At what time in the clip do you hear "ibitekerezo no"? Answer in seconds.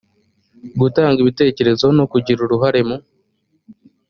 1.23-2.05